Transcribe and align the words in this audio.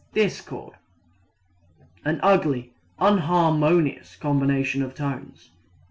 Discord 0.13 0.77
an 2.03 2.19
ugly, 2.23 2.73
unharmonious 2.99 4.15
combination 4.15 4.81
of 4.81 4.95
tones. 4.95 5.51